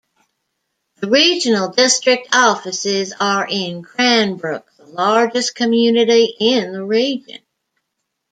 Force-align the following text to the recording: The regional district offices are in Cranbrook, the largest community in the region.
The 0.95 1.11
regional 1.11 1.69
district 1.69 2.29
offices 2.33 3.13
are 3.19 3.45
in 3.47 3.83
Cranbrook, 3.83 4.65
the 4.75 4.87
largest 4.87 5.53
community 5.53 6.35
in 6.39 6.71
the 6.71 6.83
region. 6.83 7.43